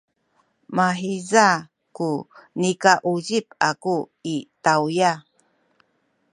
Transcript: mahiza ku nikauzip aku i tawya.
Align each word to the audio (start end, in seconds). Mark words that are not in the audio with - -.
mahiza 0.75 1.45
ku 1.95 2.09
nikauzip 2.59 3.45
aku 3.69 3.95
i 4.35 4.37
tawya. 4.63 5.13